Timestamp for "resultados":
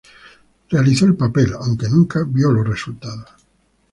2.67-3.29